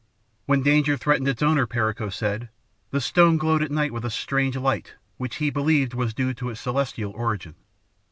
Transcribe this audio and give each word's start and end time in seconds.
When 0.47 0.63
danger 0.63 0.97
threatened 0.97 1.27
its 1.27 1.43
owner, 1.43 1.67
Perico 1.67 2.09
said, 2.09 2.49
the 2.89 2.99
stone 2.99 3.37
glowed 3.37 3.61
at 3.61 3.69
night 3.69 3.91
with 3.93 4.03
a 4.03 4.09
strange 4.09 4.57
light 4.57 4.95
which 5.17 5.35
he 5.35 5.51
believed 5.51 5.93
was 5.93 6.15
due 6.15 6.33
to 6.33 6.49
its 6.49 6.59
celestial 6.59 7.11
origin. 7.11 7.53